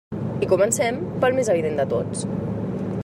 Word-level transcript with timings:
I 0.45 0.47
comencem 0.53 0.97
pel 1.25 1.37
més 1.41 1.53
evident 1.57 1.79
de 1.83 1.87
tots. 1.93 2.25